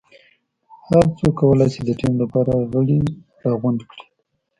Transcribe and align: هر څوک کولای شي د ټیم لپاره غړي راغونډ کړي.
هر 0.89 1.05
څوک 1.17 1.33
کولای 1.39 1.69
شي 1.73 1.81
د 1.85 1.89
ټیم 1.99 2.13
لپاره 2.23 2.53
غړي 2.71 2.99
راغونډ 3.43 3.79
کړي. 3.89 4.05